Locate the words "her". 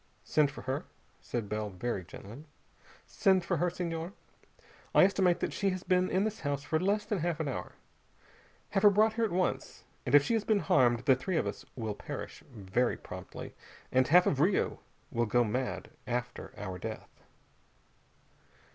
0.63-0.85, 3.57-3.69, 8.81-8.89